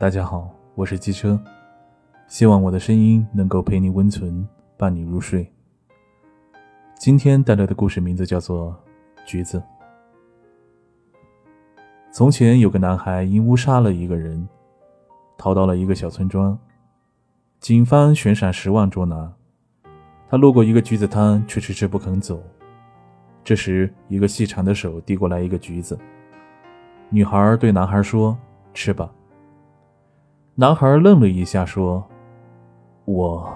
[0.00, 1.38] 大家好，我是机车，
[2.26, 4.48] 希望我的声音能够陪你温存，
[4.78, 5.46] 伴你入睡。
[6.98, 8.74] 今天带来的故事名字叫做
[9.26, 9.58] 《橘子》。
[12.10, 14.48] 从前有个男孩因误杀了一个人，
[15.36, 16.58] 逃到了一个小村庄，
[17.58, 19.30] 警方悬赏十万捉拿。
[20.30, 22.42] 他路过一个橘子摊，却迟迟不肯走。
[23.44, 25.98] 这时，一个细长的手递过来一个橘子。
[27.10, 28.34] 女孩对男孩说
[28.72, 29.12] ：“吃吧。”
[30.56, 32.04] 男孩愣了一下，说
[33.06, 33.50] ：“我，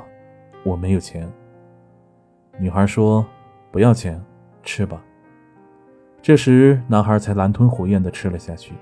[0.65, 1.31] 我没有钱。”
[2.59, 3.25] 女孩说
[3.71, 4.23] ：“不要钱，
[4.63, 5.03] 吃吧。”
[6.23, 8.73] 这时，男孩才狼吞虎咽地吃了下去。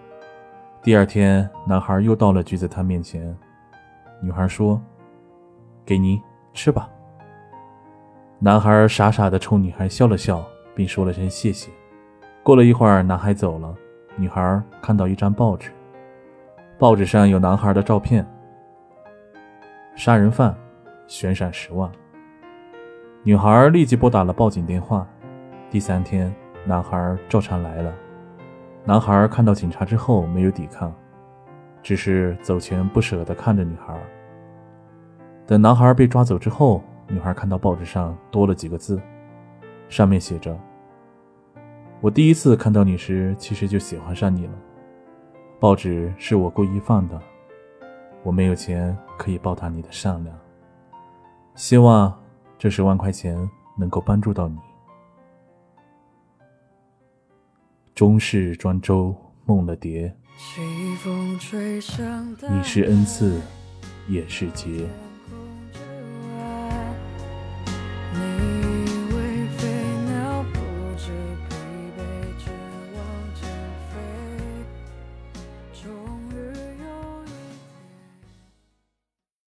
[0.82, 3.36] 第二天，男孩又到了橘子摊面前，
[4.20, 4.80] 女孩说
[5.84, 6.20] ：“给你
[6.52, 6.88] 吃吧。”
[8.38, 10.44] 男孩傻傻地冲女孩笑了笑，
[10.74, 11.70] 并说了声谢谢。
[12.44, 13.74] 过了一会儿，男孩走了，
[14.16, 15.72] 女孩看到一张报纸。
[16.78, 18.26] 报纸上有男孩的照片。
[19.94, 20.54] 杀人犯，
[21.06, 21.90] 悬赏十万。
[23.22, 25.06] 女孩立即拨打了报警电话。
[25.70, 27.94] 第三天，男孩照常来了。
[28.84, 30.92] 男孩看到警察之后没有抵抗，
[31.82, 33.94] 只是走前不舍地看着女孩。
[35.46, 39.00] 等男孩被抓走之后，女孩看到报纸上多了几个字，
[39.88, 40.58] 上面写着
[42.00, 44.52] ：“我第一次看到你时，其实就喜欢上你了。”
[45.62, 47.22] 报纸是我故意放的，
[48.24, 50.36] 我没有钱可以报答你的善良。
[51.54, 52.12] 希望
[52.58, 54.58] 这十万块钱能够帮助到你。
[57.94, 60.12] 终是庄周梦了蝶，
[62.50, 63.40] 你是恩赐，
[64.08, 64.88] 也是劫。